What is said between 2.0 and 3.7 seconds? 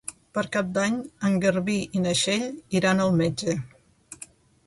na Txell iran al metge.